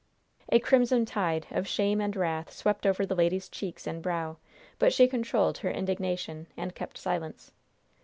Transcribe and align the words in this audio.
A 0.51 0.57
crimson 0.57 1.05
tide 1.05 1.45
of 1.51 1.67
shame 1.67 2.01
and 2.01 2.15
wrath 2.15 2.51
swept 2.51 2.87
over 2.87 3.05
the 3.05 3.13
lady's 3.13 3.47
cheeks 3.47 3.85
and 3.85 4.01
brow, 4.01 4.37
but 4.79 4.91
she 4.91 5.07
controlled 5.07 5.59
her 5.59 5.69
indignation, 5.69 6.47
and 6.57 6.73
kept 6.73 6.97
silence. 6.97 7.51